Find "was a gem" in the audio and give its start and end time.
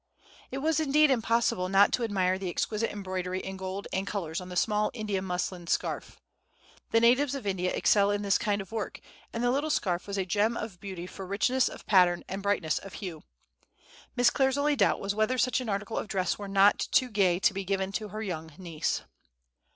10.07-10.57